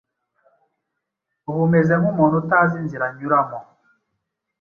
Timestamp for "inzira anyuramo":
2.81-3.59